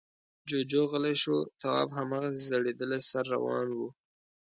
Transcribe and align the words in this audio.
جُوجُو 0.47 0.83
غلی 0.91 1.15
شو. 1.21 1.35
تواب 1.59 1.89
هماغسې 1.97 2.41
ځړېدلی 2.49 2.99
سر 3.09 3.23
روان 3.35 3.67
و. 3.77 3.79